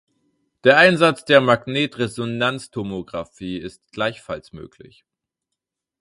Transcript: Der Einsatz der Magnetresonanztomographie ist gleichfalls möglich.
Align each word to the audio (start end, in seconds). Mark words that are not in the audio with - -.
Der 0.63 0.77
Einsatz 0.79 1.25
der 1.25 1.41
Magnetresonanztomographie 1.41 3.57
ist 3.59 3.91
gleichfalls 3.91 4.51
möglich. 4.51 5.05